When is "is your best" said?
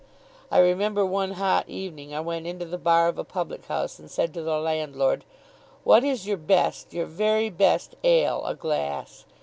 6.03-6.91